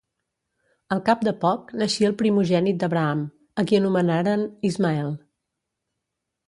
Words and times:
Al 0.95 1.03
cap 1.09 1.19
de 1.27 1.33
poc 1.43 1.69
naixia 1.81 2.09
el 2.13 2.17
primogènit 2.23 2.81
d'Abraham, 2.85 3.23
a 3.63 3.67
qui 3.69 3.81
anomenaren 3.83 4.49
Ismael. 4.73 5.15